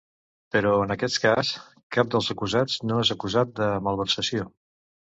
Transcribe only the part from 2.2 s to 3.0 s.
acusats no